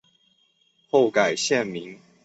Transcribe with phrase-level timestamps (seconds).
[0.89, 1.99] 后改现名。